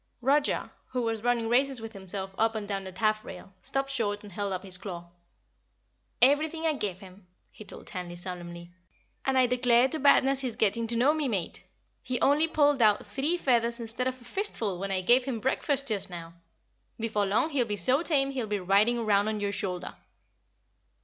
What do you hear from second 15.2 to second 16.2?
him breakfast just